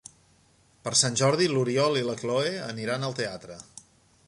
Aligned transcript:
Per 0.87 0.93
Sant 1.01 1.19
Jordi 1.21 1.49
n'Oriol 1.51 1.99
i 2.01 2.03
na 2.09 2.17
Cloè 2.23 2.51
aniran 2.71 3.09
al 3.11 3.17
teatre. 3.23 3.63